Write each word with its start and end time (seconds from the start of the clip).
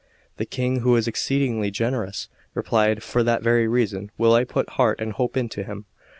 The 0.37 0.47
King, 0.47 0.77
who 0.77 0.93
was 0.93 1.07
exceedingly 1.07 1.69
generous, 1.69 2.27
replied: 2.55 3.03
"For 3.03 3.21
that 3.21 3.43
very 3.43 3.67
reason 3.67 4.09
will 4.17 4.33
I 4.33 4.45
put 4.45 4.67
heart 4.71 4.99
and 4.99 5.11
hope 5.13 5.37
into 5.37 5.61
him." 5.63 5.85